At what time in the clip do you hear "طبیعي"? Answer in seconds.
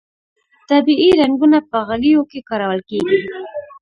0.69-1.09